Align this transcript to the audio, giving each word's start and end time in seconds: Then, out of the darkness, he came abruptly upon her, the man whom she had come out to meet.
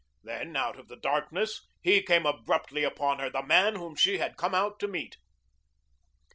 Then, 0.23 0.55
out 0.55 0.79
of 0.79 0.87
the 0.87 0.95
darkness, 0.95 1.67
he 1.83 2.01
came 2.01 2.25
abruptly 2.25 2.81
upon 2.83 3.19
her, 3.19 3.29
the 3.29 3.43
man 3.45 3.75
whom 3.75 3.95
she 3.95 4.17
had 4.17 4.35
come 4.35 4.55
out 4.55 4.79
to 4.79 4.87
meet. 4.87 5.17